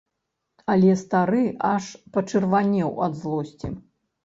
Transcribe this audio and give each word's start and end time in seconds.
Але 0.75 0.95
стары 1.01 1.43
аж 1.73 1.85
пачырванеў 2.17 2.89
ад 3.11 3.23
злосці. 3.23 3.75